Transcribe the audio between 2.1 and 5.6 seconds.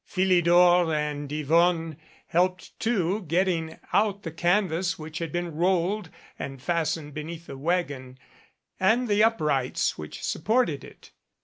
helped, too, getting out the canvas which had been